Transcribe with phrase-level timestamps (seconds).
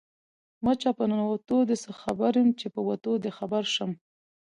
[0.33, 3.91] ـ مچه په نتو دې څه خبر يم ،چې په وتو دې خبر شم.